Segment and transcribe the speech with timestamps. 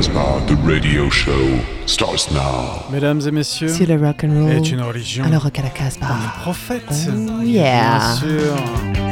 [0.00, 2.86] Casbah, the radio show starts now.
[2.90, 5.24] Mesdames et messieurs, Si le rock and roll est une religion.
[5.26, 6.06] alors rock à la Casbah.
[6.10, 6.84] On est prophète.
[6.88, 7.98] Oh, yeah.
[7.98, 8.54] Bien sûr.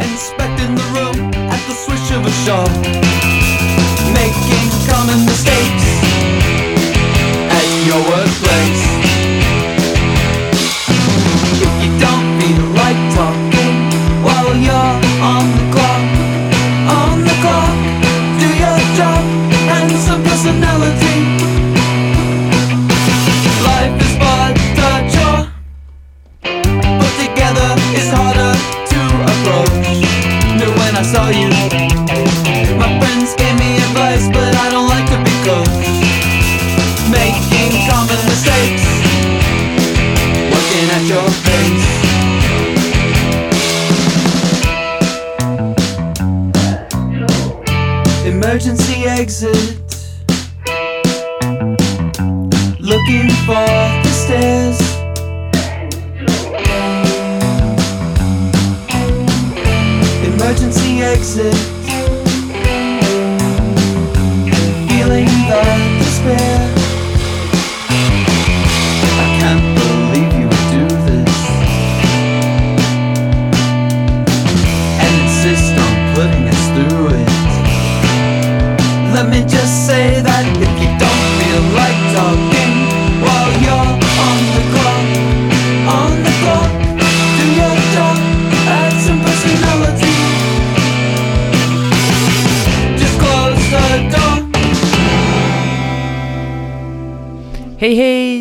[0.01, 2.71] Inspecting the room at the swish of a shop.
[4.15, 5.85] Making common mistakes
[7.51, 8.88] at your workplace.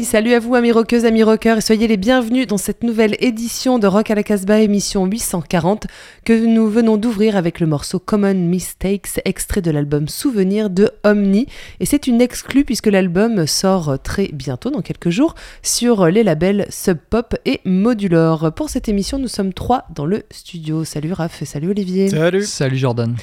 [0.07, 3.77] Salut à vous amis rockeuses, amis rockeurs et soyez les bienvenus dans cette nouvelle édition
[3.77, 5.85] de Rock à la Casbah émission 840
[6.23, 11.47] que nous venons d'ouvrir avec le morceau Common Mistakes extrait de l'album Souvenir de Omni
[11.81, 16.67] et c'est une exclue puisque l'album sort très bientôt dans quelques jours sur les labels
[16.69, 18.53] Sub Pop et Modulor.
[18.53, 20.85] Pour cette émission nous sommes trois dans le studio.
[20.85, 22.07] Salut Raph et salut Olivier.
[22.07, 22.45] Salut.
[22.45, 23.13] Salut Jordan.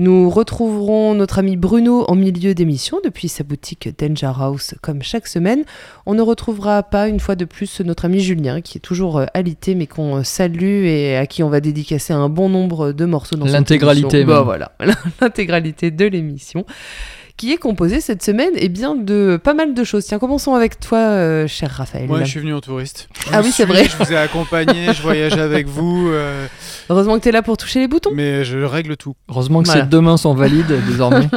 [0.00, 5.26] Nous retrouverons notre ami Bruno en milieu d'émission depuis sa boutique Danger House comme chaque
[5.26, 5.64] semaine.
[6.06, 9.26] On ne retrouvera pas une fois de plus notre ami Julien qui est toujours euh,
[9.34, 13.04] alité mais qu'on euh, salue et à qui on va dédicacer un bon nombre de
[13.06, 14.36] morceaux dans L'intégralité, émission.
[14.36, 14.70] Bah, voilà,
[15.20, 16.64] l'intégralité de l'émission
[17.38, 20.04] qui est composée cette semaine eh bien, de pas mal de choses.
[20.04, 22.06] Tiens, commençons avec toi, euh, cher Raphaël.
[22.08, 23.08] Moi, je suis venu en touriste.
[23.24, 23.84] Je Ah oui, c'est vrai.
[23.84, 26.46] Je vous ai accompagné, je voyage avec vous, euh,
[26.90, 28.10] Heureusement que tu es là pour toucher les boutons.
[28.14, 29.14] mais je règle tout.
[29.30, 29.82] Heureusement que Voilà.
[29.82, 31.28] ces deux mains sont valides désormais.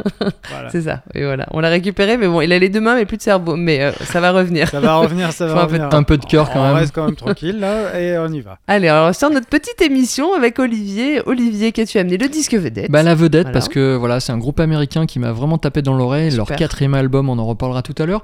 [0.49, 0.69] Voilà.
[0.71, 1.45] C'est ça, et voilà.
[1.51, 3.55] On l'a récupéré, mais bon, il a les deux mains, mais plus de cerveau.
[3.55, 4.67] Mais euh, ça va revenir.
[4.69, 5.99] Ça va revenir, ça va un peu de revenir.
[5.99, 6.75] Un peu de cœur quand On même.
[6.77, 8.57] reste quand même tranquille là et on y va.
[8.67, 11.21] Allez, alors sur notre petite émission avec Olivier.
[11.27, 12.17] Olivier, qu'as-tu amené?
[12.17, 12.89] Le disque vedette.
[12.89, 13.53] Bah la vedette Voilà.
[13.53, 16.31] parce que voilà c'est un groupe américain qui m'a vraiment tapé dans l'oreille.
[16.31, 18.21] Leur quatrième album, on en reparlera tout à l'heure.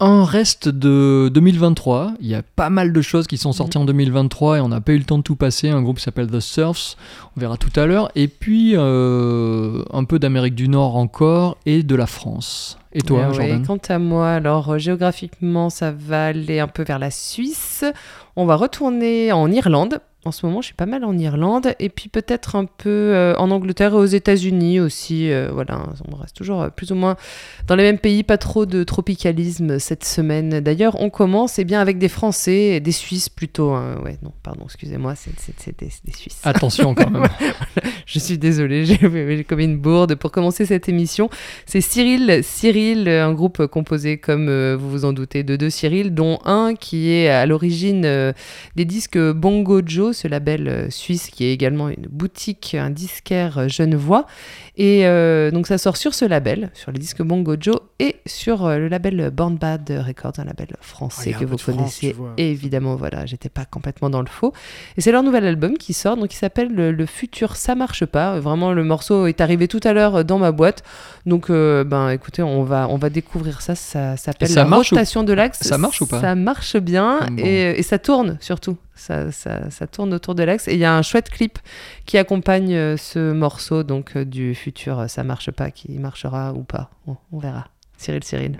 [0.00, 2.14] Un reste de 2023.
[2.20, 4.80] Il y a pas mal de choses qui sont sorties en 2023 et on n'a
[4.80, 5.70] pas eu le temps de tout passer.
[5.70, 6.96] Un groupe qui s'appelle The Surfs,
[7.36, 8.10] on verra tout à l'heure.
[8.16, 12.76] Et puis euh, un peu d'Amérique du Nord encore et de la France.
[12.92, 16.82] Et toi, ouais, Jordan Quant à moi, alors euh, géographiquement, ça va aller un peu
[16.82, 17.84] vers la Suisse.
[18.34, 20.00] On va retourner en Irlande.
[20.24, 21.74] En ce moment, je suis pas mal en Irlande.
[21.80, 25.30] Et puis peut-être un peu euh, en Angleterre et aux États-Unis aussi.
[25.30, 27.16] euh, voilà, on reste toujours euh, plus ou moins
[27.66, 28.22] dans les mêmes pays.
[28.22, 30.60] Pas trop de tropicalisme cette semaine.
[30.60, 33.70] D'ailleurs, on commence eh bien, avec des Français et des Suisses plutôt.
[33.72, 33.98] hein.
[34.04, 36.40] Ouais, non, pardon, excusez-moi, c'est des, des Suisses.
[36.44, 37.28] Attention quand même.
[38.06, 40.14] Je suis désolée, j'ai commis une bourde.
[40.14, 41.30] Pour commencer cette émission,
[41.66, 42.40] c'est Cyril.
[42.42, 46.74] Cyril, un groupe composé, comme euh, vous vous en doutez, de deux Cyril, dont un
[46.74, 48.02] qui est à l'origine
[48.76, 53.58] des disques Bongo Joe, ce label euh, suisse qui est également une boutique, un disquaire
[53.58, 54.26] euh, genevois.
[54.76, 58.68] Et euh, donc ça sort sur ce label, sur les disques Bongo Joe, et sur
[58.68, 62.12] le label Born Bad Records, un label français Ah, que vous France, connaissez.
[62.12, 62.32] vois.
[62.38, 64.52] évidemment, voilà, j'étais pas complètement dans le faux.
[64.96, 68.04] Et c'est leur nouvel album qui sort, donc il s'appelle le, Le futur ça marche
[68.06, 68.40] pas.
[68.40, 70.82] Vraiment, le morceau est arrivé tout à l'heure dans ma boîte.
[71.26, 73.74] Donc, euh, ben, écoutez, on va, on va découvrir ça.
[73.74, 75.60] Ça s'appelle la ou- rotation de l'axe.
[75.62, 76.20] ça marche ou pas?
[76.20, 77.36] Ça marche bien Bon.
[77.38, 78.76] et, et ça tourne surtout.
[78.96, 80.68] Ça, ça, ça tourne autour de l'axe.
[80.68, 81.58] Et il y a un chouette clip
[82.06, 86.52] qui accompagne euh, ce morceau donc euh, du futur euh, ça marche pas, qui marchera
[86.52, 86.90] ou pas.
[87.06, 87.66] On, on verra.
[87.96, 88.56] Cyril, Cyril.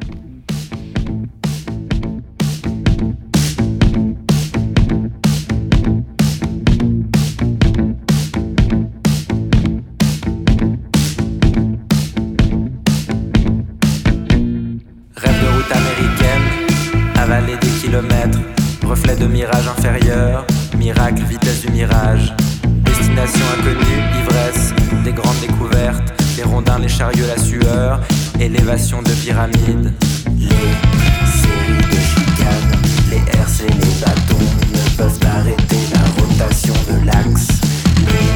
[15.16, 16.42] Rêve de route américaine,
[17.16, 18.38] avaler des kilomètres,
[18.94, 20.46] reflet de mirage inférieur,
[20.79, 22.32] miracle, vitesse du mirage,
[22.85, 28.00] destination inconnue, ivresse, des grandes découvertes, les rondins, les chariots, la sueur,
[28.38, 29.93] élévation de pyramide.
[30.38, 30.70] Les
[31.41, 32.75] séries de chicanes,
[33.11, 37.49] les herses et les bâtons ne peuvent arrêter la rotation de l'axe.
[37.99, 38.31] Les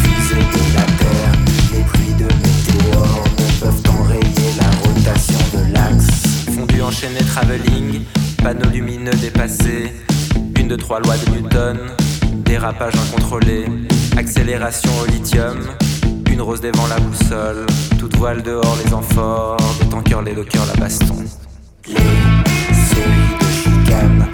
[0.00, 1.32] fusées de la Terre,
[1.72, 6.54] les pluies de météores ne peuvent enrayer la rotation de l'axe.
[6.54, 8.02] Fondu enchaîné travelling,
[8.46, 9.92] panneaux lumineux dépassés,
[10.56, 11.78] une de trois lois de Newton,
[12.44, 13.64] dérapage incontrôlé,
[14.16, 15.58] accélération au lithium,
[16.30, 17.66] une rose des la boussole,
[17.98, 21.24] toute voile dehors les amphores, des tankers, les dockers, la baston.
[21.88, 24.26] Les séries de chicanes,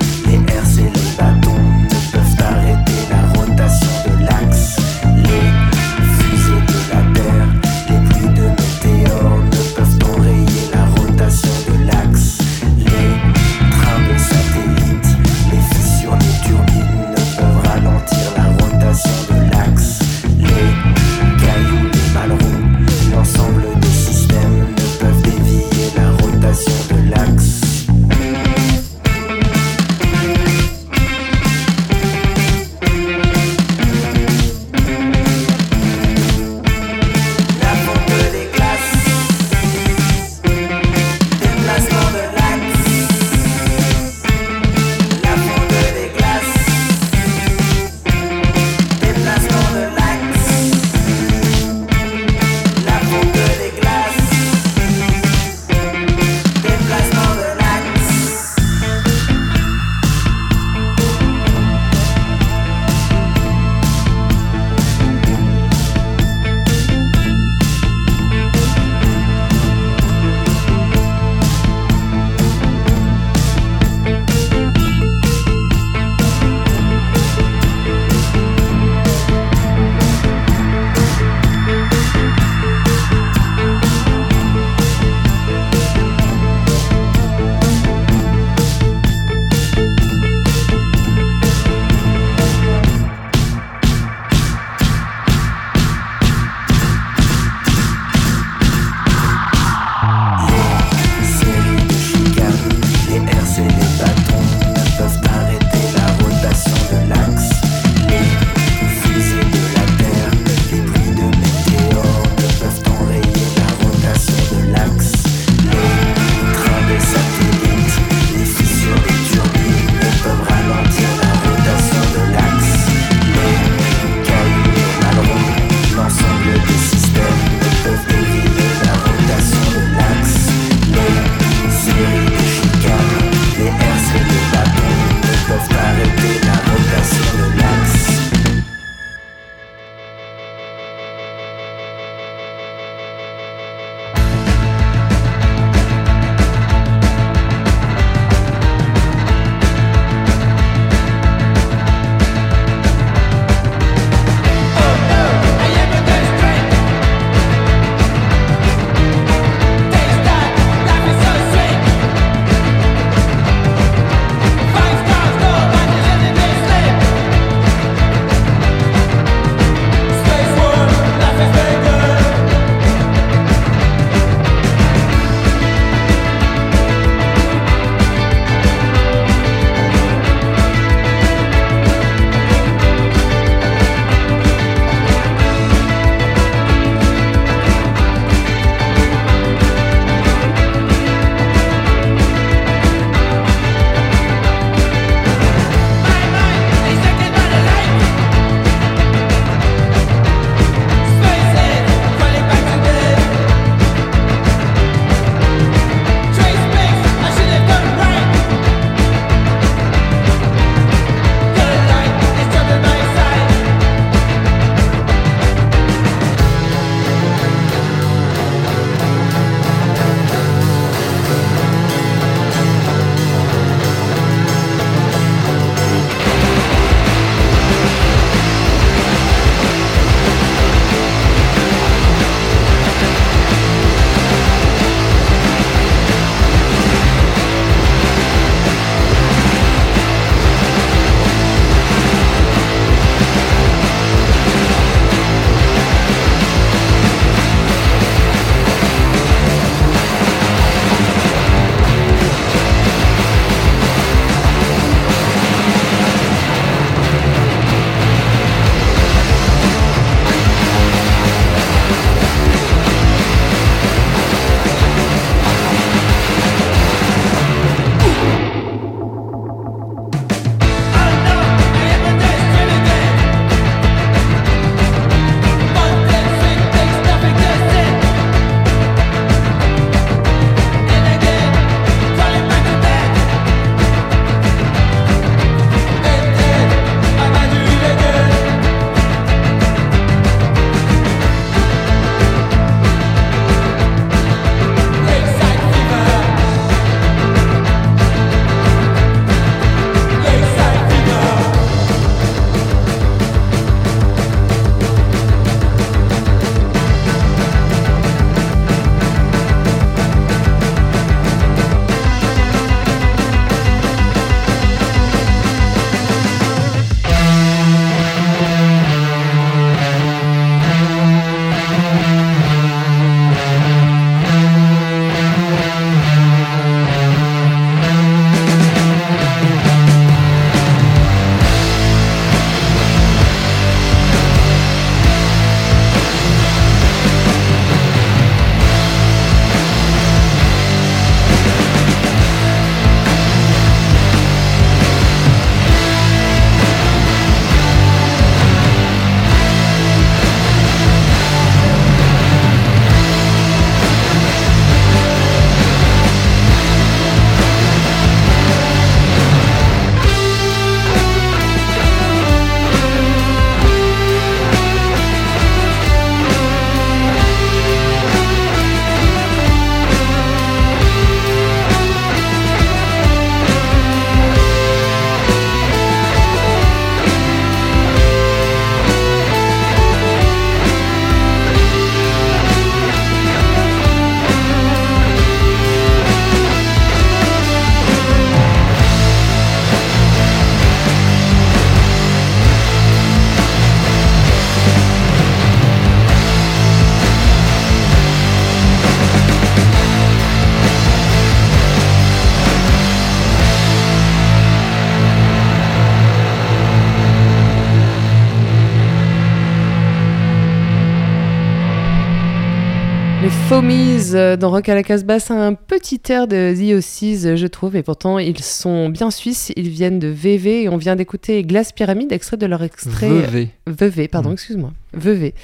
[414.12, 417.76] dans Rock à la Casbah, c'est un petit air de The Ossies, euh, je trouve,
[417.76, 421.72] et pourtant ils sont bien suisses, ils viennent de VV et on vient d'écouter Glace
[421.72, 423.08] Pyramide, extrait de leur extrait.
[423.08, 423.48] Vevey.
[423.66, 424.34] VV, pardon, Mm.
[424.34, 424.72] excuse-moi.
[424.94, 425.34] VV.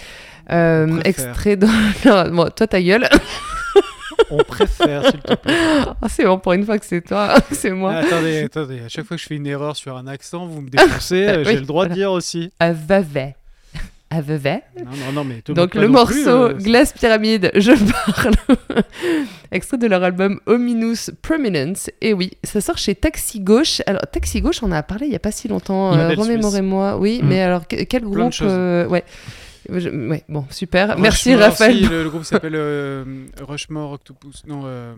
[0.51, 1.57] Euh, extrait
[2.05, 3.09] Bon, toi ta gueule.
[4.31, 5.55] On préfère, s'il te plaît.
[6.03, 7.93] Ah, c'est bon, pour une fois que c'est toi, c'est moi.
[7.95, 8.81] Ah, attendez, attendez.
[8.85, 11.25] À chaque fois que je fais une erreur sur un accent, vous me défoncez.
[11.27, 11.95] Ah, euh, J'ai oui, le droit voilà.
[11.95, 12.51] de dire aussi.
[12.61, 13.35] À VV.
[14.11, 14.61] À VV.
[14.79, 17.73] Non, non, non, mais te Donc le morceau plus, euh, Glace Pyramide, je
[18.15, 18.35] parle.
[19.53, 21.91] Extrait de leur album Ominous Prominence.
[22.01, 23.83] Et oui, ça sort chez Taxi Gauche.
[23.87, 25.95] Alors Taxi Gauche, on en a parlé il y a pas si longtemps.
[25.95, 26.97] Euh, Remémorez-moi.
[26.99, 27.27] Oui, Mm.
[27.29, 29.05] mais alors que- quel groupe euh, Ouais.
[29.71, 30.99] Je- ouais, bon, super.
[30.99, 31.77] Merci Raphaël.
[31.77, 33.05] si, le, le groupe s'appelle euh,
[33.47, 34.43] Rushmore Octopus.
[34.47, 34.95] Non, euh,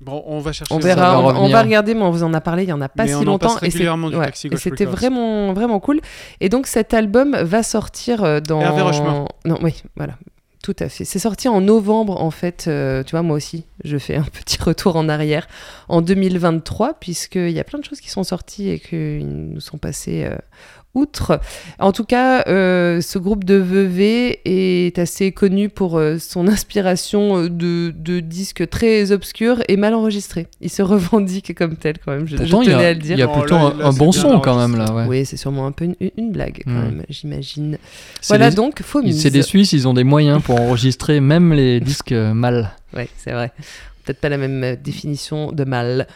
[0.00, 0.74] bon, on va chercher.
[0.74, 0.86] On ça.
[0.86, 2.80] verra, va on, on va regarder, mais on vous en a parlé il y en
[2.80, 3.54] a pas Mais si on en longtemps.
[3.54, 6.00] passe et ouais, c'était vraiment, vraiment cool.
[6.40, 8.60] Et donc cet album va sortir euh, dans.
[8.60, 9.28] Hervé Rochemort.
[9.44, 10.14] Non, oui, voilà.
[10.62, 11.04] Tout à fait.
[11.04, 12.64] C'est sorti en novembre, en fait.
[12.66, 15.46] euh, tu vois, moi aussi, je fais un petit retour en arrière
[15.88, 19.78] en 2023, puisqu'il y a plein de choses qui sont sorties et qui nous sont
[19.78, 20.36] passées euh,
[20.94, 21.40] outre.
[21.78, 27.38] En tout cas, euh, ce groupe de VV est assez connu pour euh, son inspiration
[27.44, 30.48] euh, de, de disques très obscurs et mal enregistrés.
[30.60, 32.26] Il se revendique comme tel, quand même.
[32.26, 33.16] Je, je Pourtant, il y tenais a, à le dire.
[33.16, 34.92] il y a Oh, plutôt là, un, là, un c'est bon son quand même là.
[34.92, 35.04] Ouais.
[35.06, 37.78] Oui, c'est sûrement un peu une, une blague, quand même, j'imagine.
[38.26, 39.02] Voilà des- donc, faux.
[39.12, 42.70] C'est des Suisses, ils ont des moyens pour enregistrer même les disques mal.
[42.96, 43.52] Ouais, c'est vrai.
[44.04, 46.06] Peut-être pas la même définition de mal.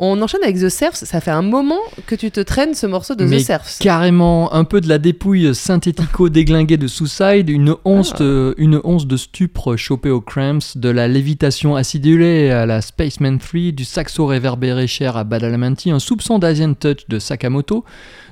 [0.00, 0.96] On enchaîne avec The Serfs.
[0.96, 3.78] Ça fait un moment que tu te traînes ce morceau de Mais The Serfs.
[3.80, 8.18] Carrément, un peu de la dépouille synthético-déglinguée de Suicide, une once, Ah.
[8.18, 13.38] de, une once de stupre chopée aux cramps, de la lévitation acidulée à la Spaceman
[13.38, 17.84] 3, du saxo réverbéré cher à Badalamenti, un soupçon d'Asian Touch de Sakamoto,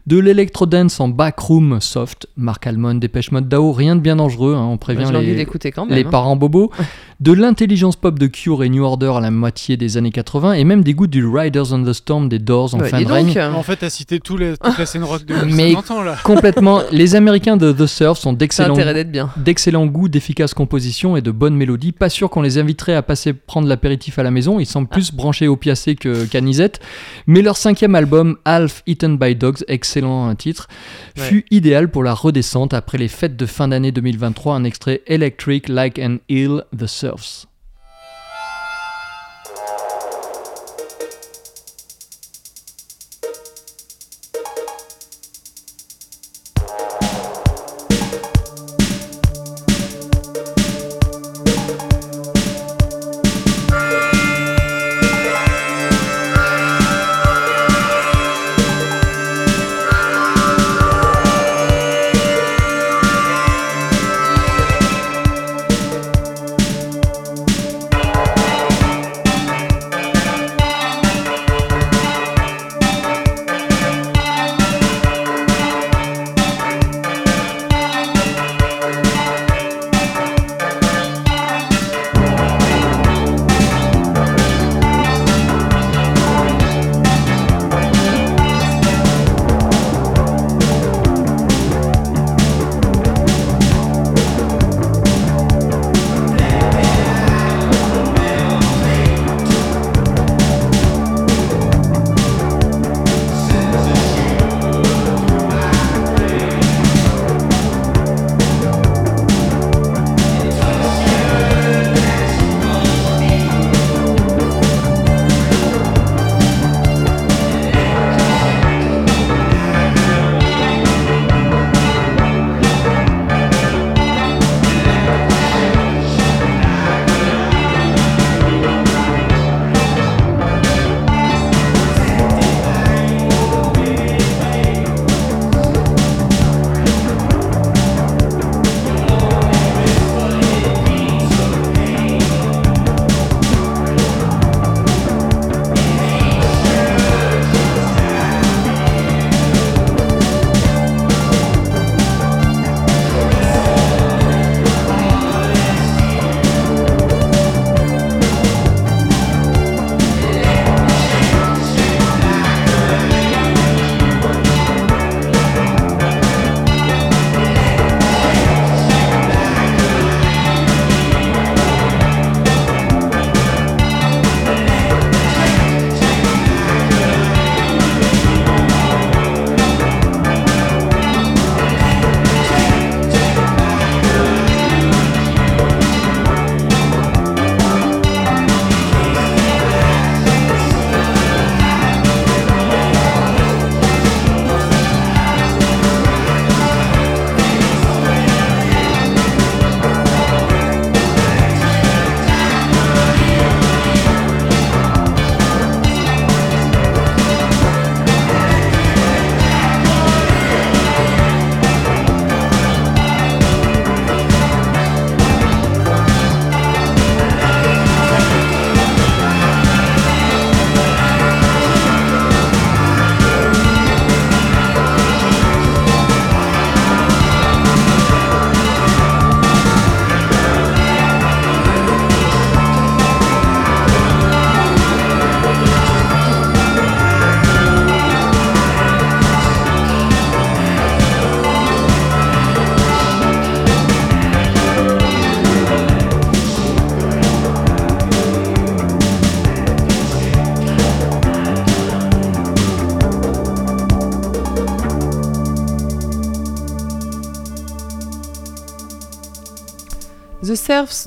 [0.09, 4.67] de l'électro-dance en backroom soft, Mark Almond, Dépêche Mode Dao, rien de bien dangereux, hein,
[4.69, 5.95] on prévient J'ai envie les, d'écouter quand même.
[5.95, 6.11] les hein.
[6.11, 6.73] parents bobos,
[7.21, 10.65] de l'intelligence pop de Cure et New Order à la moitié des années 80, et
[10.65, 13.27] même des goûts du Riders on the Storm des Doors en Ouais, fin de règne.
[13.29, 15.91] donc, euh, En fait, t'as cité tous les, toute la scène rock de Mais- 50
[15.91, 16.17] ans là.
[16.25, 16.81] Complètement.
[16.91, 19.31] Les Américains de The Surf sont d'excellents intérêt d'être bien.
[19.37, 21.93] d'excellent goût, d'efficaces compositions et de bonnes mélodies.
[21.93, 25.13] Pas sûr qu'on les inviterait à passer prendre l'apéritif à la maison, ils semblent plus
[25.13, 26.81] branchés au piacé que qu'Anisette.
[27.27, 30.69] Mais leur cinquième album, Half Eaten by Dogs, excellent un titre,
[31.19, 31.25] Ouais.
[31.25, 35.69] fut idéal pour la redescente après les fêtes de fin d'année 2023, un extrait Electric
[35.69, 37.47] Like an Eel, The Surfs.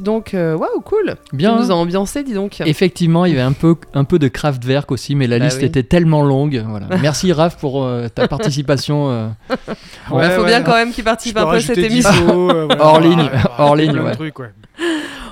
[0.01, 1.15] Donc euh, waouh, cool.
[1.33, 1.55] Bien.
[1.55, 2.61] Tu nous a ambiancé, dis donc.
[2.65, 5.59] Effectivement, il y avait un peu, un peu de Kraftwerk aussi, mais la Bah liste
[5.59, 5.65] oui.
[5.65, 6.63] était tellement longue.
[6.67, 6.87] Voilà.
[7.01, 9.09] Merci Raph pour euh, ta participation.
[9.11, 9.55] euh, Il
[10.15, 10.63] Ouais, faut ouais, bien ouais.
[10.65, 12.49] quand même qu'il participe un peu à cette émission.
[12.79, 14.13] Hors ligne, hors ligne, ouais.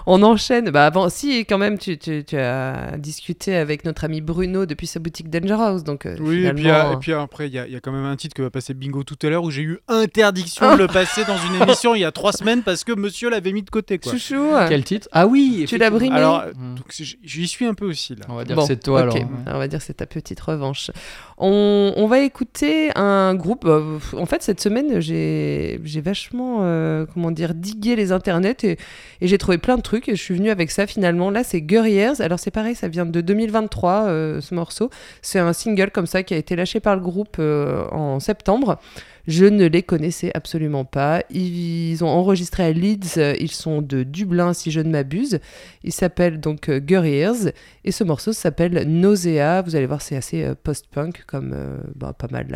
[0.05, 0.69] On enchaîne.
[0.69, 4.87] Bah avant, si quand même, tu, tu- tu as discuté avec notre ami Bruno depuis
[4.87, 7.53] sa boutique Danger House, donc euh, Oui, et puis, finalement, euh, et puis après, il
[7.53, 9.29] y, a- il y a quand même un titre que va passer Bingo tout à
[9.29, 12.33] l'heure où j'ai eu interdiction de le passer dans une émission il y a trois
[12.33, 13.97] semaines parce que monsieur l'avait mis de côté.
[13.97, 14.11] Quoi.
[14.11, 14.51] chouchou.
[14.67, 15.07] Quel titre?
[15.13, 16.75] Ah oui Tu l'as brimé Alors, Hmm.
[16.89, 18.25] c'est- j'y suis un peu aussi là.
[18.29, 19.15] On va dire Bon, que c'est toi alors.
[19.15, 19.25] ouais.
[19.47, 20.91] On va dire que c'est ta petite revanche.
[21.37, 23.65] On, on va écouter un groupe.
[23.65, 28.77] euh, en fait, cette semaine, j'ai j'ai vachement, euh, comment dire, digué les internets et,
[29.21, 31.29] et j'ai trouvé plein de trucs je suis venue avec ça finalement.
[31.29, 32.21] Là, c'est Guerriers.
[32.21, 34.89] Alors, c'est pareil, ça vient de 2023, euh, ce morceau.
[35.21, 38.79] C'est un single comme ça qui a été lâché par le groupe euh, en septembre.
[39.25, 41.23] Je ne les connaissais absolument pas.
[41.29, 43.17] Ils ont enregistré à Leeds.
[43.39, 45.39] Ils sont de Dublin, si je ne m'abuse.
[45.83, 47.53] Ils s'appellent donc euh, Guerriers.
[47.85, 49.61] Et ce morceau s'appelle Nausea.
[49.61, 51.55] Vous allez voir, c'est assez post-punk, comme
[51.95, 52.47] bah, pas mal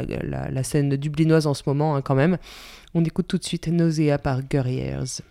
[0.51, 2.37] la scène dublinoise en ce moment, hein, quand même.
[2.93, 5.21] On écoute tout de suite Nausea par Guerriers.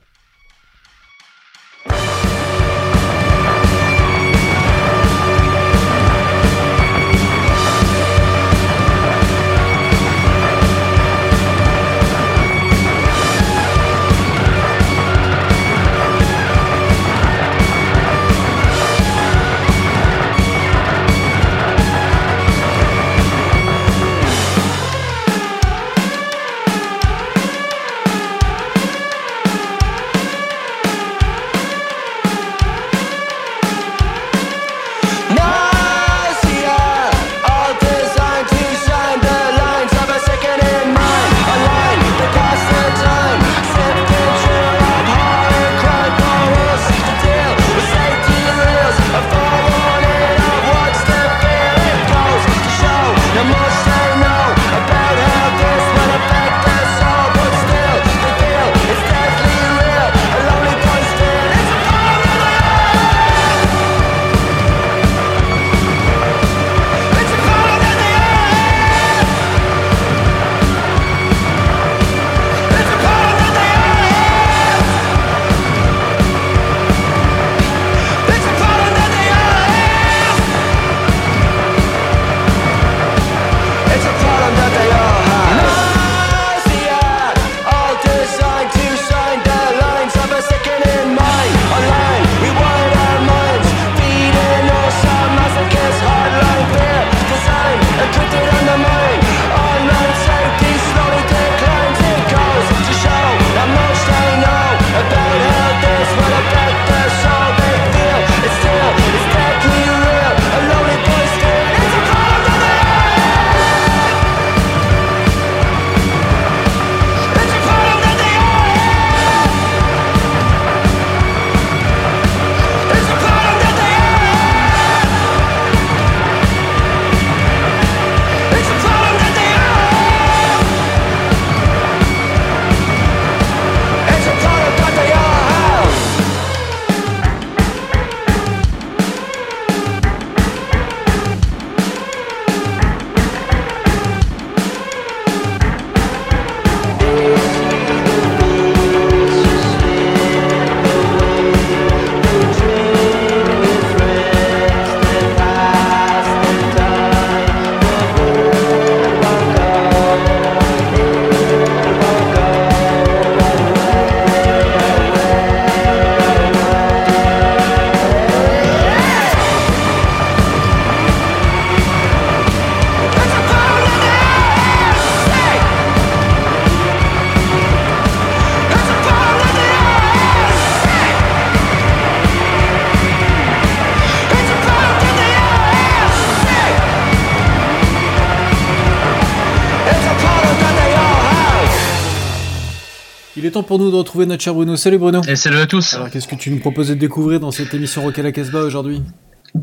[193.57, 194.77] Temps pour nous de retrouver notre cher Bruno.
[194.77, 195.23] Salut Bruno.
[195.27, 195.95] Et salut à tous.
[195.95, 198.61] Alors qu'est-ce que tu nous proposes de découvrir dans cette émission Rock à la Casbah
[198.61, 199.01] aujourd'hui?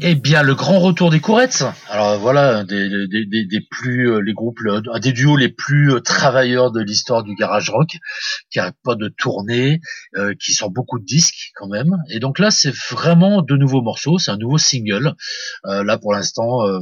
[0.01, 1.63] Eh bien, le grand retour des courettes.
[1.89, 4.57] Alors voilà, des, des, des, des plus euh, les groupes,
[4.99, 7.89] des duos les plus euh, travailleurs de l'histoire du garage rock,
[8.49, 9.79] qui n'arrêtent pas de tourner,
[10.17, 11.95] euh, qui sortent beaucoup de disques quand même.
[12.09, 15.13] Et donc là, c'est vraiment de nouveaux morceaux, c'est un nouveau single.
[15.65, 16.65] Euh, là, pour l'instant.
[16.65, 16.79] euh,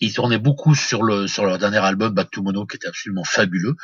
[0.00, 3.24] Ils tournaient beaucoup sur le sur leur dernier album Back to Mono qui était absolument
[3.24, 3.74] fabuleux.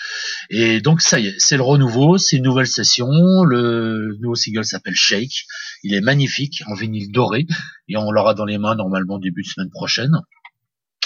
[0.51, 3.09] Et donc ça y est, c'est le renouveau, c'est une nouvelle session.
[3.45, 5.47] Le nouveau single s'appelle Shake.
[5.83, 7.47] Il est magnifique en vinyle doré
[7.89, 10.21] et on l'aura dans les mains normalement début de semaine prochaine.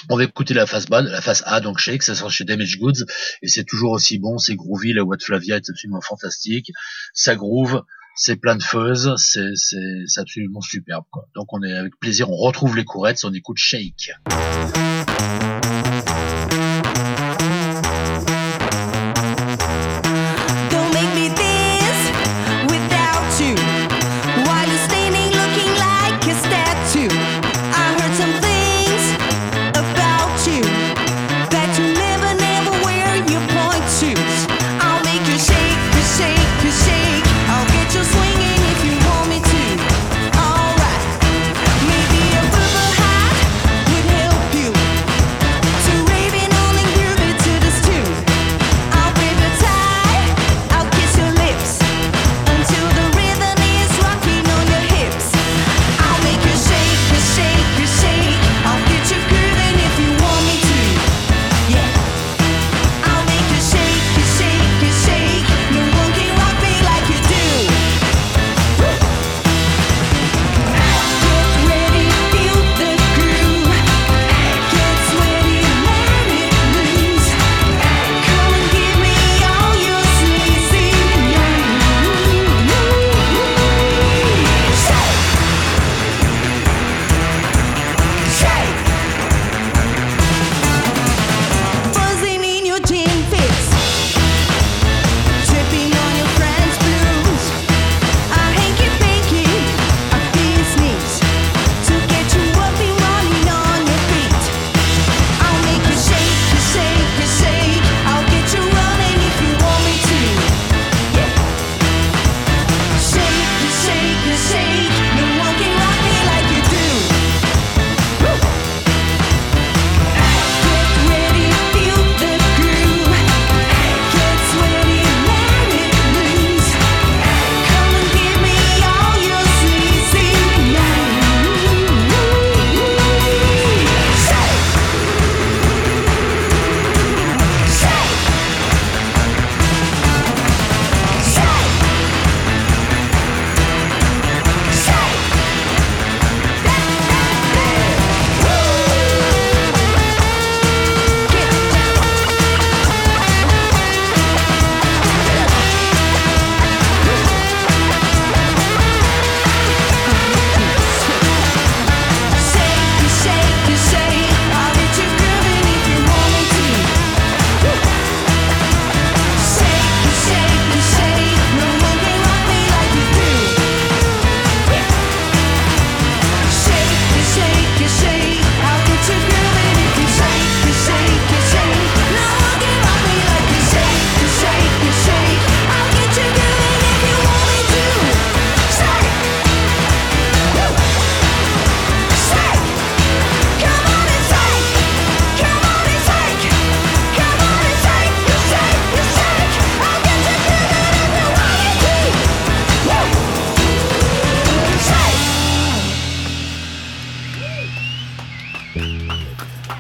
[0.08, 2.78] On va écouter la face B, la face A, donc Shake, ça sort chez Damage
[2.78, 3.06] Goods,
[3.42, 6.70] et c'est toujours aussi bon, c'est groovy, la What Flavia est absolument fantastique,
[7.12, 7.82] ça groove,
[8.16, 11.28] c'est plein de fuzz, c'est, c'est, absolument superbe, quoi.
[11.34, 14.10] Donc on est avec plaisir, on retrouve les courettes, on écoute Shake.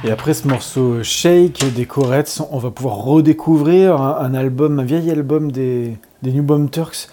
[0.06, 5.10] Et après ce morceau Shake des Corettes, on va pouvoir redécouvrir un, album, un vieil
[5.10, 7.08] album des, New Bomb Turks.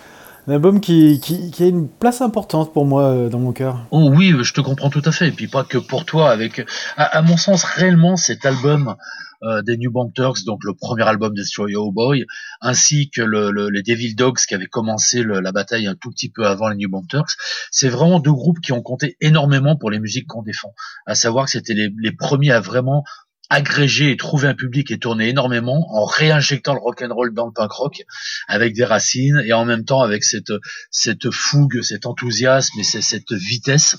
[0.48, 1.20] Un album qui,
[1.60, 3.80] a une place importante pour moi euh, dans mon cœur.
[3.90, 5.30] Oh oui, je te comprends tout à fait.
[5.30, 6.30] Et puis pas que pour toi.
[6.30, 6.64] Avec,
[6.96, 8.96] à mon sens, réellement, cet album
[9.44, 12.26] euh, des New Bomb Turks, donc le premier album de Destroy Your Boy,
[12.62, 16.10] ainsi que le, le- les Devil Dogs qui avaient commencé le- la bataille un tout
[16.12, 17.32] petit peu avant les New Bomb Turks,
[17.72, 20.74] c'est vraiment deux groupes qui ont compté énormément pour les musiques qu'on défend.
[21.06, 23.04] À savoir que c'était les, les premiers à vraiment
[23.50, 27.46] agréger et trouver un public et tourner énormément en réinjectant le rock and roll dans
[27.46, 28.02] le punk rock
[28.48, 30.54] avec des racines et en même temps avec cette
[30.90, 33.98] cette fougue, cet enthousiasme et cette vitesse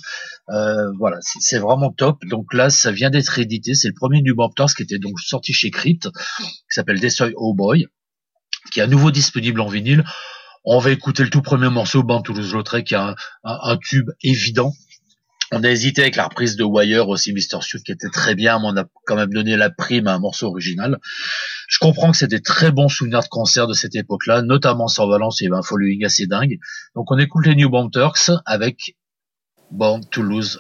[0.51, 2.19] euh, voilà, c'est vraiment top.
[2.27, 3.75] Donc là, ça vient d'être édité.
[3.75, 7.55] C'est le premier du Tars qui était donc sorti chez Crypt, qui s'appelle Destroy Oh
[7.55, 7.87] Boy,
[8.73, 10.05] qui est à nouveau disponible en vinyle.
[10.65, 14.73] On va écouter le tout premier morceau, Ban Toulouse-Lautrec, qui a un, tube évident.
[15.53, 17.61] On a hésité avec la reprise de Wire aussi, Mr.
[17.61, 20.19] Suit, qui était très bien, mais on a quand même donné la prime à un
[20.19, 20.99] morceau original.
[21.69, 25.07] Je comprends que c'est des très bons souvenirs de concerts de cette époque-là, notamment sur
[25.07, 26.59] Valence, il y avait un following assez dingue.
[26.95, 28.97] Donc on écoute les New Bomb Turks avec
[29.71, 30.59] Born to Lose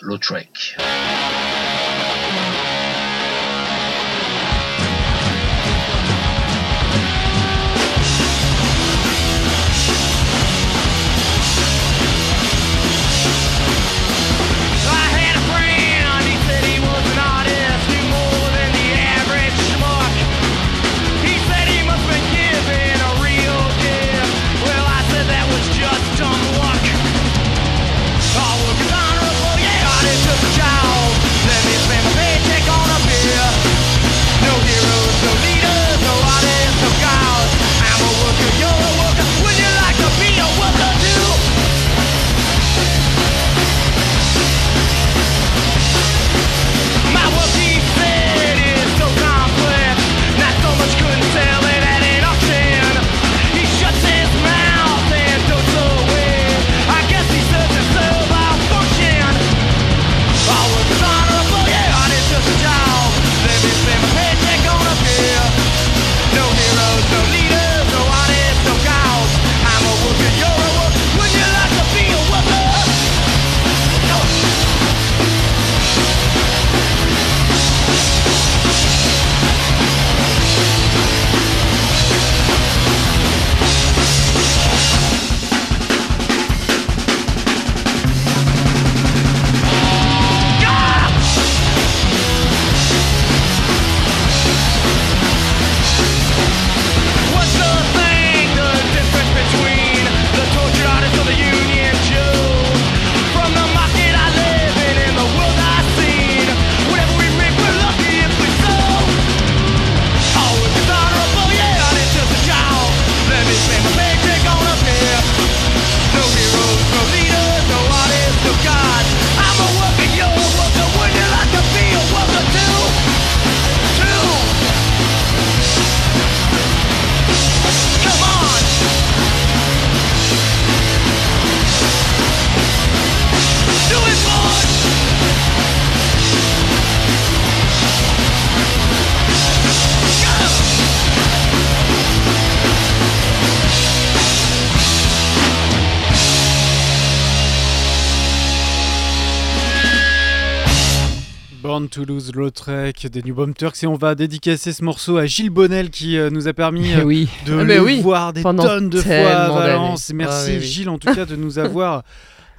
[151.74, 155.26] Born to Lose Lautrec des New Bomb Turks et on va dédicacer ce morceau à
[155.26, 157.28] Gilles Bonnel qui euh, nous a permis Eh euh, oui.
[157.46, 160.12] de Ah, le oui, voir des pendant tonnes de fois à Valence.
[160.14, 160.60] Merci Ah, oui.
[160.64, 162.04] Gilles en tout cas de nous avoir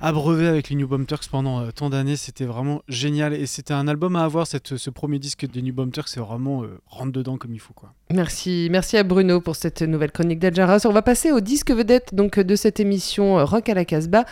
[0.02, 2.18] abreuvé avec les New Bomb Turks pendant euh, tant d'années.
[2.18, 4.48] C'était vraiment génial et c'était un album à avoir.
[4.48, 7.60] Cette, ce premier disque des New Bomb Turks, c'est vraiment euh, rentre dedans comme il
[7.62, 7.94] faut quoi.
[8.14, 10.82] Merci, merci à Bruno pour cette nouvelle chronique d'Adjaras.
[10.84, 14.26] On va passer au disque vedette donc de cette émission euh, Rock à la Casbah.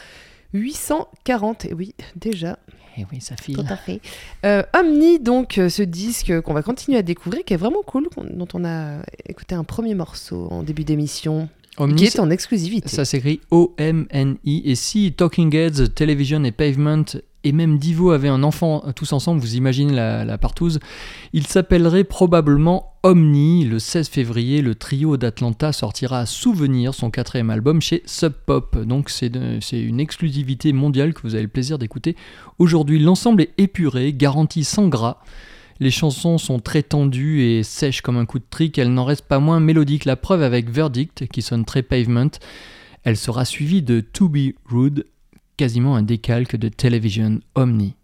[0.52, 2.60] 840, et oui, déjà,
[2.98, 4.02] Et oui, ça tout à fait.
[4.46, 8.08] Euh, Omni, donc, euh, ce disque qu'on va continuer à découvrir, qui est vraiment cool,
[8.18, 12.88] dont on a écouté un premier morceau en début d'émission, Omni, qui est en exclusivité.
[12.88, 14.62] Ça s'écrit O-M-N-I.
[14.66, 17.04] Et si Talking Heads, Television et Pavement
[17.44, 20.80] et même Divo avaient un enfant tous ensemble, vous imaginez la, la partouze,
[21.34, 23.66] il s'appellerait probablement Omni.
[23.66, 28.78] Le 16 février, le trio d'Atlanta sortira à Souvenir, son quatrième album chez Sub Pop.
[28.78, 29.32] Donc c'est
[29.74, 32.16] une exclusivité mondiale que vous avez le plaisir d'écouter
[32.60, 33.00] aujourd'hui.
[33.00, 35.18] L'ensemble est épuré, garanti sans gras.
[35.80, 39.28] Les chansons sont très tendues et sèches comme un coup de trick, elles n'en restent
[39.28, 40.06] pas moins mélodiques.
[40.06, 42.30] La preuve avec Verdict, qui sonne très pavement.
[43.04, 45.06] Elle sera suivie de To Be Rude,
[45.58, 47.96] quasiment un décalque de Television Omni.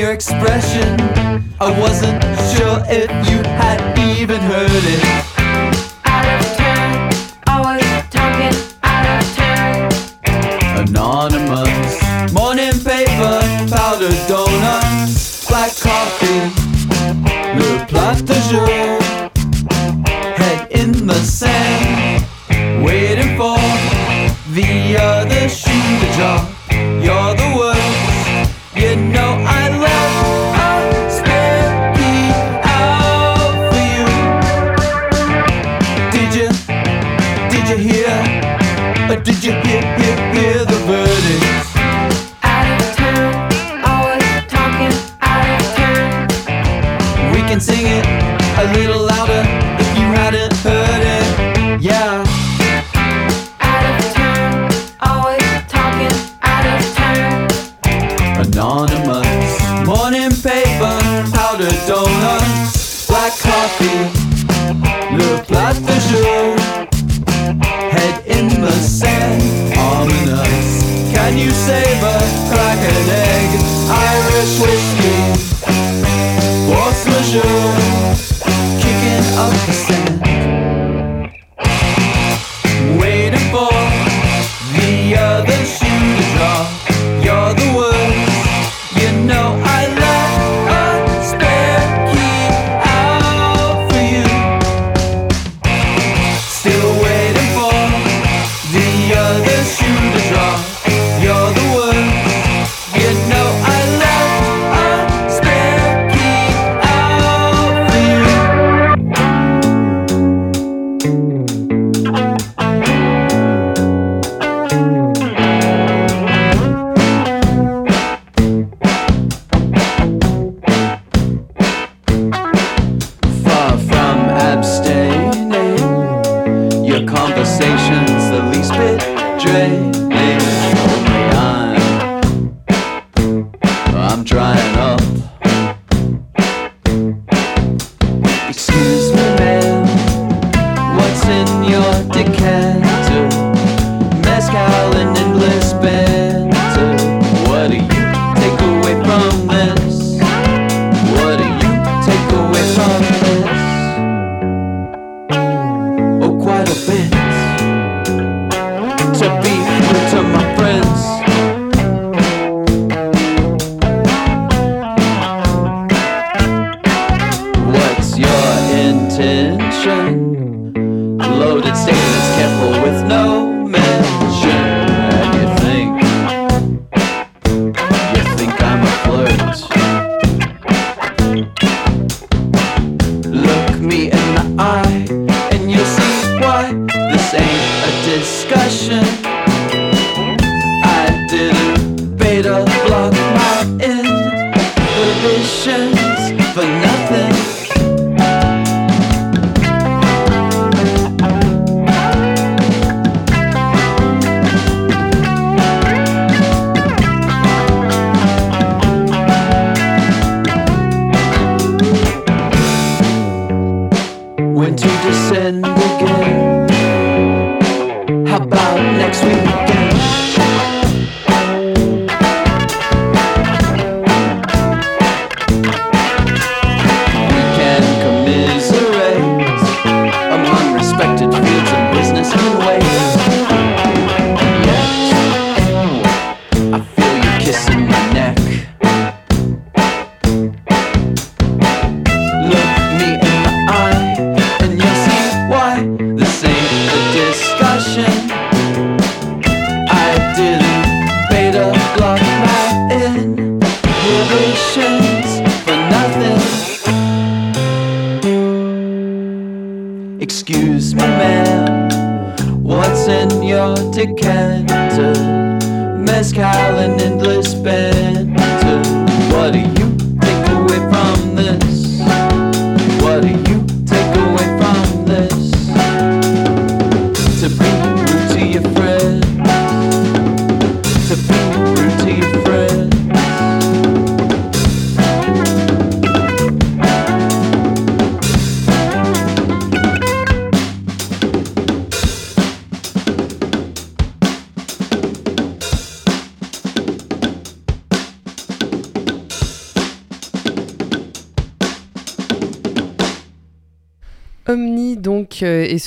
[0.00, 0.98] Your expression,
[1.60, 2.22] I wasn't
[2.56, 5.19] sure if you had even heard it.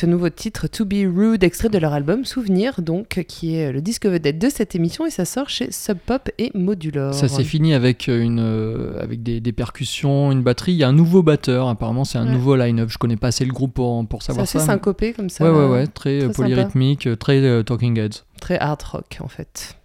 [0.03, 3.79] Ce nouveau titre To Be Rude extrait de leur album Souvenir donc qui est le
[3.79, 7.13] disque vedette de cette émission et ça sort chez Sub Pop et Modulor.
[7.13, 10.73] Ça s'est fini avec, une, euh, avec des, des percussions, une batterie.
[10.73, 12.33] Il y a un nouveau batteur, apparemment, c'est un Ouais.
[12.33, 12.89] nouveau line-up.
[12.89, 14.65] Je connais pas assez le groupe pour, pour C'est savoir assez ça.
[14.65, 15.45] syncopé comme ça.
[15.45, 18.25] ouais, ouais, ouais, très, euh, Très polyrythmique, euh, très euh, Talking Heads.
[18.41, 19.77] Très hard rock en fait.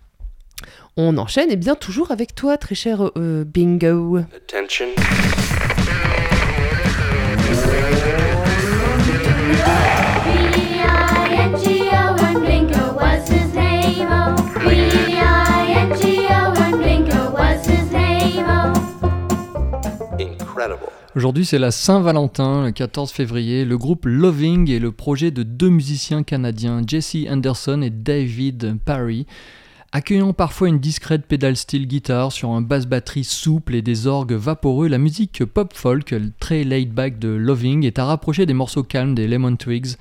[0.96, 4.16] On enchaîne et bien toujours avec toi très cher euh, Bingo.
[4.16, 4.86] Attention.
[21.14, 23.64] Aujourd'hui, c'est la Saint-Valentin, le 14 février.
[23.64, 29.26] Le groupe Loving est le projet de deux musiciens canadiens, Jesse Anderson et David Parry.
[29.90, 34.34] Accueillant parfois une discrète pédale style guitare sur un basse batterie souple et des orgues
[34.34, 38.82] vaporeux, la musique pop folk très laid back de Loving est à rapprocher des morceaux
[38.82, 39.96] calmes des Lemon Twigs,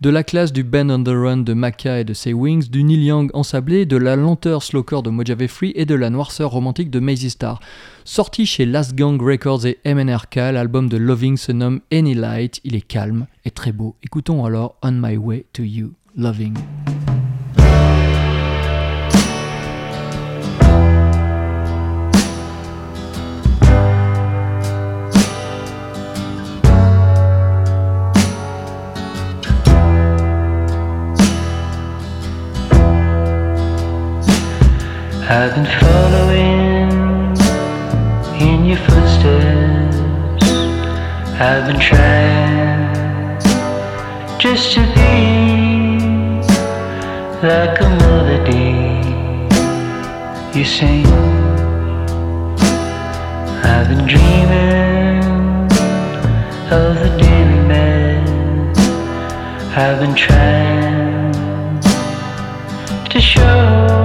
[0.00, 2.84] de la classe du Band on the Run de Maca et de ses Wings, du
[2.84, 6.90] Neil Young ensablé, de la lenteur slowcore de Mojave Free et de la noirceur romantique
[6.90, 7.58] de Maisie Star.
[8.04, 12.60] Sorti chez Last Gang Records et MNRK, l'album de Loving se nomme Any Light.
[12.62, 13.96] Il est calme et très beau.
[14.04, 16.54] Écoutons alors On My Way to You, Loving.
[35.34, 36.90] I've been following
[38.38, 40.46] in your footsteps.
[41.40, 43.40] I've been trying
[44.38, 46.42] just to be
[47.48, 48.76] like a melody
[50.54, 51.06] you sing.
[53.64, 55.24] I've been dreaming
[56.70, 58.78] of the day we met.
[59.78, 61.32] I've been trying
[63.08, 64.01] to show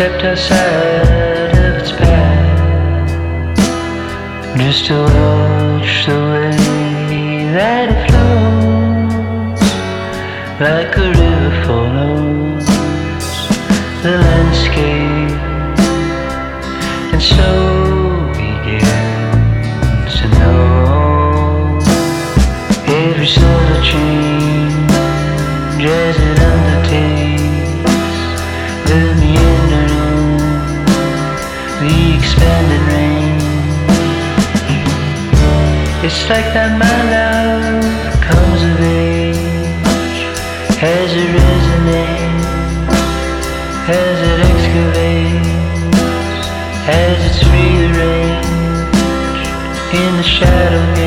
[0.00, 3.08] stepped outside of its path.
[4.56, 6.56] Just to watch the way
[7.52, 9.62] that it flows.
[10.58, 12.66] Like a river follows
[14.02, 15.36] the landscape.
[17.12, 17.69] And so
[36.30, 37.82] like that my love
[38.22, 40.20] comes of age.
[40.78, 42.46] As it resonates,
[43.90, 45.50] as it excavates,
[46.86, 48.46] as it's rearranged?
[49.92, 50.99] In the shadow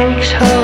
[0.00, 0.59] takes her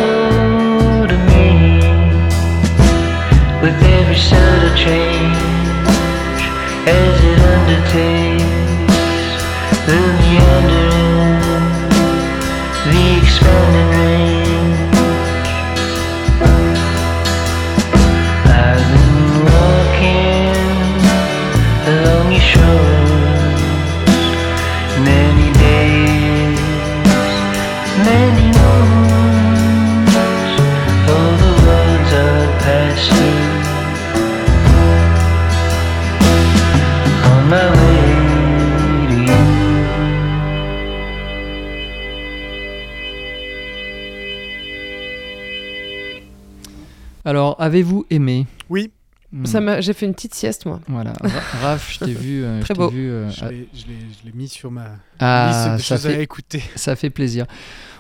[49.57, 50.81] Ça m'a- J'ai fait une petite sieste, moi.
[50.89, 52.45] Voilà, Ra- Raph, je t'ai vu.
[52.45, 52.89] euh, Très je t'ai beau.
[52.91, 54.87] vu, euh, Je à- l'ai- je l'ai je l'ai mis sur ma
[55.19, 56.63] Ah, liste de ça choses à écouter.
[56.77, 57.47] Ça fait plaisir.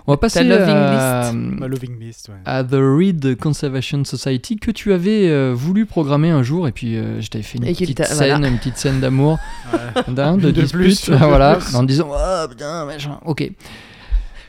[0.08, 2.36] On va passer loving à, Ma loving list, ouais.
[2.44, 6.96] à The Reed Conservation Society que tu avais euh, voulu programmer un jour et puis
[6.96, 8.48] euh, je t'avais fait une Et petite scène, voilà.
[8.48, 9.36] une petite scène d'amour,
[9.72, 10.14] Ouais.
[10.14, 11.74] d'un, de De dispute, plus, de voilà, plus.
[11.74, 13.50] en disant oh putain machin, ok.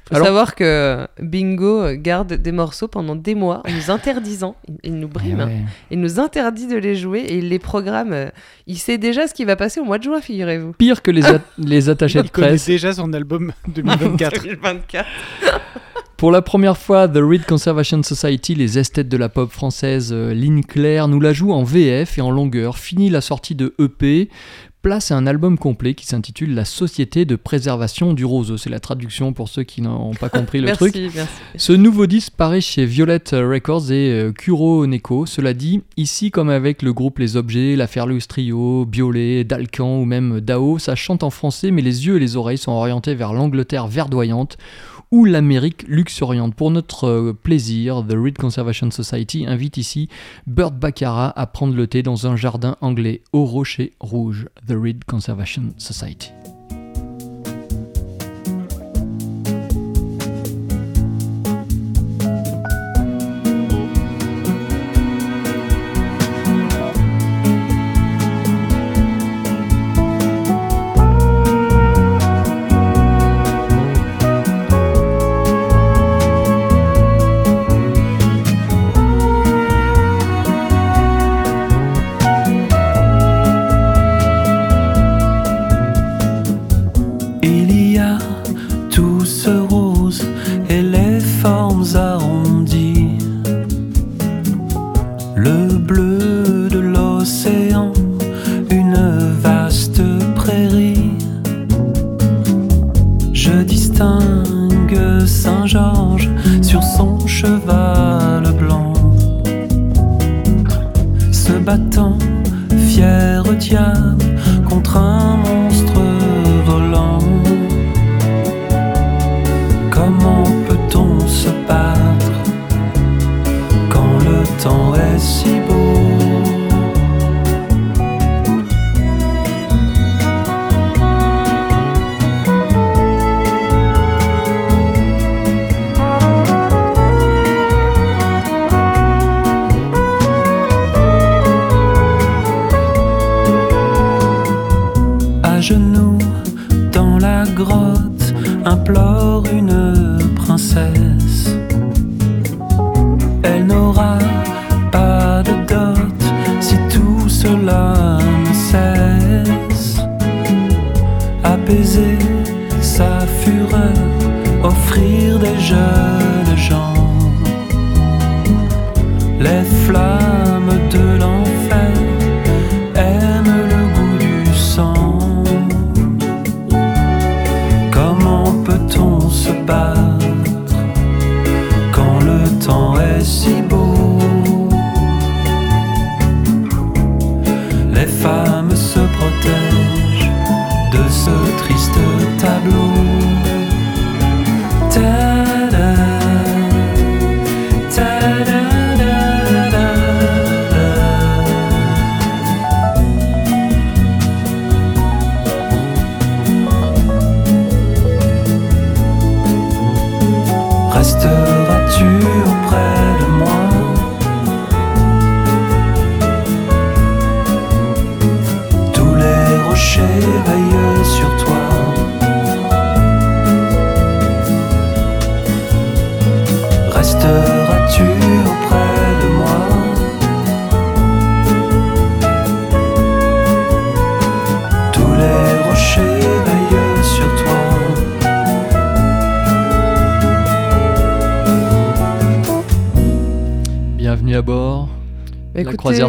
[0.08, 4.56] Faut Alors- savoir que Bingo garde des morceaux pendant des mois en nous interdisant.
[4.68, 5.38] Il, il nous brime.
[5.40, 5.48] Eh hein.
[5.48, 5.62] ouais.
[5.92, 8.16] Il nous interdit de les jouer et il les programme.
[8.68, 10.74] Il sait déjà ce qui va passer au mois de juin, figurez-vous.
[10.74, 12.66] Pire que les, a- les attachés de Il connaît presse.
[12.66, 14.44] déjà son album 2024.
[14.44, 15.06] 2024.
[16.16, 20.34] Pour la première fois, The Reed Conservation Society, les esthètes de la pop française, euh,
[20.34, 22.80] Lynn Claire, nous la joue en VF et en longueur.
[22.80, 24.28] Fini la sortie de EP,
[24.88, 28.56] place à un album complet qui s'intitule La Société de préservation du roseau.
[28.56, 31.12] C'est la traduction pour ceux qui n'ont pas compris le merci, truc.
[31.14, 31.34] merci.
[31.58, 35.26] Ce nouveau disque paraît chez Violet Records et euh, Kuro Neko.
[35.26, 40.06] Cela dit, ici comme avec le groupe Les Objets, la Ferlus Trio, Biolay, Dalcan ou
[40.06, 43.34] même Dao, ça chante en français mais les yeux et les oreilles sont orientés vers
[43.34, 44.58] l'Angleterre verdoyante
[45.12, 46.56] ou l'Amérique luxuriante.
[46.56, 50.10] Pour notre euh, plaisir, The Reed Conservation Society invite ici
[50.46, 54.48] Burt Baccarat à prendre le thé dans un jardin anglais au rocher rouge.
[54.68, 56.32] The Reed Conservation Society.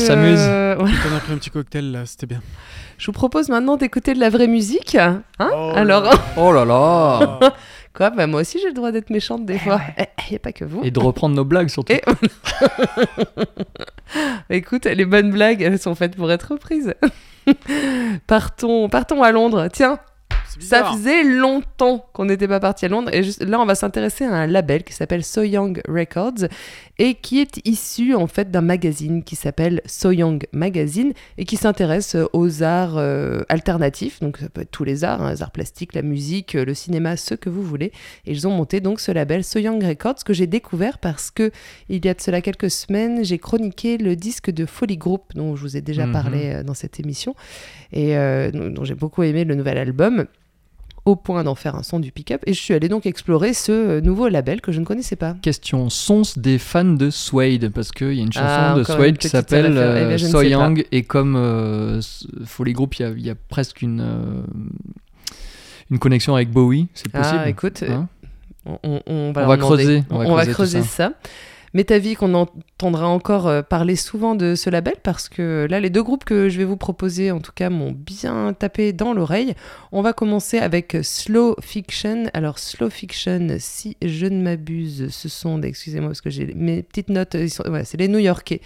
[0.08, 0.38] S'amuse.
[0.40, 0.76] euh.
[0.78, 0.84] On
[1.16, 2.40] a pris un petit cocktail là, c'était bien.
[2.98, 4.94] Je vous propose maintenant d'écouter de la vraie musique.
[4.96, 7.38] Hein Alors, Oh là là
[7.94, 9.80] quoi bah, Moi aussi, j'ai le droit d'être méchante des fois.
[9.98, 10.80] Il n'y a pas que vous.
[10.84, 11.92] Et de reprendre nos blagues surtout.
[11.92, 12.02] Et-
[14.50, 16.94] Écoute, les bonnes blagues, elles sont faites pour être reprises.
[18.26, 19.68] partons, partons à Londres.
[19.72, 19.98] Tiens,
[20.60, 23.10] ça faisait longtemps qu'on n'était pas parti à Londres.
[23.12, 26.48] Et juste, là, on va s'intéresser à un label qui s'appelle So Young Records
[26.98, 31.56] et qui est issu en fait d'un magazine qui s'appelle So Young Magazine et qui
[31.56, 34.20] s'intéresse aux arts euh, alternatifs.
[34.20, 37.16] Donc, ça peut être tous les arts, hein, les arts plastiques, la musique, le cinéma,
[37.16, 37.92] ce que vous voulez.
[38.26, 41.50] Et ils ont monté donc ce label So Young Records que j'ai découvert parce que
[41.88, 45.54] il y a de cela quelques semaines, j'ai chroniqué le disque de Folly Group dont
[45.56, 46.12] je vous ai déjà Mhm.
[46.12, 47.34] parlé euh, dans cette émission
[47.92, 50.26] et euh, dont j'ai beaucoup aimé le nouvel album
[51.08, 53.72] au point d'en faire un son du pick-up et je suis allée donc explorer ce
[53.72, 55.34] euh, nouveau label que je ne connaissais pas.
[55.40, 58.96] Question sont des fans de Suede Parce qu'il y a une chanson Ah, de encore
[58.96, 59.72] Suede qui s'appelle.
[59.74, 60.50] Eh euh, bien, je ne So sais pas.
[60.50, 64.00] Young et comme euh, s- Folly Group, il y a, il y a presque une,
[64.00, 64.42] euh,
[65.90, 68.08] une connexion avec Bowie, c'est possible Ah, écoute, euh, Hein?
[68.66, 70.86] on, on- on On va, creuser, on va creuser tout creuser ça.
[70.88, 71.12] ça.
[71.74, 75.90] T'as vu qu'on entendra encore euh, parler souvent de ce label parce que là, les
[75.90, 79.54] deux groupes que je vais vous proposer, en tout cas, m'ont bien tapé dans l'oreille.
[79.92, 82.24] On va commencer avec Slow Fiction.
[82.34, 87.08] Alors, Slow Fiction, si je ne m'abuse, ce sont, excusez-moi parce que j'ai mes petites
[87.08, 87.36] notes,
[87.84, 88.60] c'est les New-Yorkais.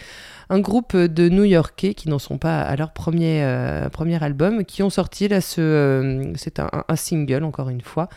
[0.50, 4.82] Un groupe de New-Yorkais qui n'en sont pas à leur premier, euh, premier album, qui
[4.82, 5.61] ont sorti là ce.
[5.61, 8.09] euh, c'est un single, encore une fois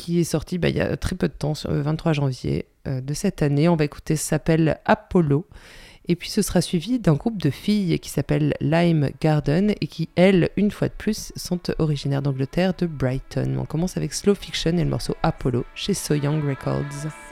[0.00, 3.00] qui est sorti bah, il y a très peu de temps, le 23 janvier euh,
[3.00, 3.68] de cette année.
[3.68, 5.46] On va écouter, s'appelle Apollo.
[6.08, 10.08] Et puis ce sera suivi d'un groupe de filles qui s'appelle Lime Garden et qui,
[10.16, 13.56] elles, une fois de plus, sont originaires d'Angleterre, de Brighton.
[13.58, 17.29] On commence avec Slow Fiction et le morceau Apollo chez So Young Records.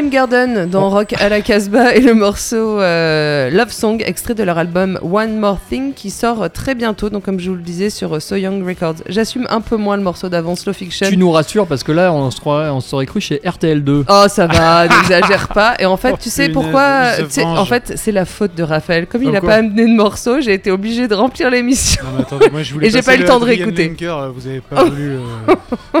[0.00, 4.56] Garden dans Rock à la Casbah et le morceau euh, Love Song, extrait de leur
[4.56, 8.14] album One More Thing qui sort très bientôt, donc comme je vous le disais sur
[8.16, 9.02] euh, So Young Records.
[9.08, 11.06] J'assume un peu moins le morceau d'avant, Slow Fiction.
[11.08, 14.04] Tu nous rassures parce que là, on se croirait, on serait cru chez RTL2.
[14.08, 15.74] Oh, ça va, n'exagère pas.
[15.78, 17.58] Et en fait, Oh, tu sais pourquoi tu sais, venge.
[17.58, 19.06] En fait, c'est la faute de Raphaël.
[19.06, 22.02] Comme il n'a pas amené de morceau, j'ai été obligée de remplir l'émission.
[22.80, 23.88] Et j'ai pas eu le temps de réécouter.
[23.88, 26.00] Lenker, euh, vous avez pas voulu, euh,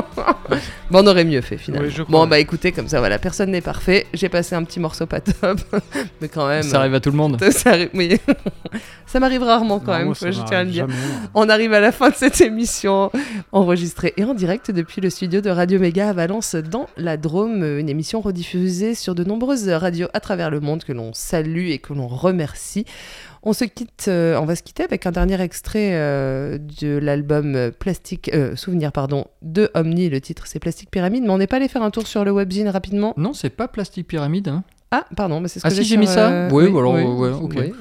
[0.90, 1.88] bon, on aurait mieux fait finalement.
[1.94, 3.81] Oui, bon, bah écoutez, comme ça, voilà, personne n'est parfait.
[4.12, 5.60] J'ai passé un petit morceau pas top,
[6.20, 6.62] mais quand même.
[6.62, 7.42] Ça arrive à tout le monde.
[7.50, 8.16] Ça arrive, oui.
[9.06, 10.86] ça m'arrive rarement quand Non, même, moi, je tiens à le dire.
[10.88, 10.94] non.
[11.34, 13.10] On arrive à la fin de cette émission
[13.50, 17.62] enregistrée et en direct depuis le studio de Radio Méga à Valence dans la Drôme,
[17.78, 21.78] une émission rediffusée sur de nombreuses radios à travers le monde que l'on salue et
[21.78, 22.86] que l'on remercie.
[23.44, 27.56] On se quitte, euh, on va se quitter avec un dernier extrait euh, de l'album
[27.56, 30.08] euh, Plastique Souvenir pardon de Omni.
[30.08, 32.30] Le titre c'est Plastique Pyramide, mais on n'est pas allé faire un tour sur le
[32.30, 33.14] webzine rapidement.
[33.16, 34.48] Non, c'est pas Plastique Pyramide.
[34.48, 34.62] Hein.
[34.94, 36.92] Ah pardon, mais c'est ce Ah que si, j'ai mis ça euh, Oui, oui, alors,
[36.92, 37.52] oui, ouais, ok.
[37.56, 37.72] oui.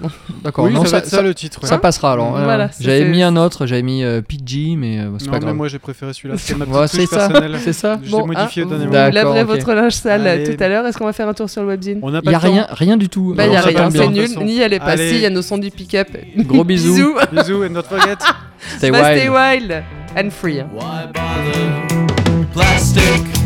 [0.45, 0.63] D'accord.
[0.63, 1.67] Oui, non, ça va être ça, le titre, ouais.
[1.67, 2.31] Ça passera alors.
[2.31, 5.37] Voilà, Euh, J'avais mis un autre, j'avais mis euh, PG, mais euh, c'est Non, pas
[5.39, 5.55] mais grave.
[5.55, 7.57] moi, j'ai préféré celui-là, c'est ma petite ça, personnelle.
[7.61, 7.99] c'est ça.
[8.01, 9.09] Je l'ai modifié ah, au dernier vous moment.
[9.11, 9.47] laverez ok.
[9.49, 10.55] votre linge sale Allez.
[10.55, 10.85] tout à l'heure.
[10.85, 13.09] Est-ce qu'on va faire un tour sur le webzine Il y a rien, rien du
[13.09, 13.33] tout.
[13.35, 14.29] Bah, il y a Alors, rien, c'est nul.
[14.45, 15.09] Ni elle est pas Allez.
[15.09, 16.07] si, il y a nos sons du pick-up.
[16.37, 16.93] Gros bisous.
[16.95, 17.15] bisous.
[17.33, 18.19] Bisous and not forget.
[18.77, 19.19] Stay Bah, wild.
[19.19, 19.83] stay wild
[20.15, 20.61] and free.
[22.53, 23.40] Plastic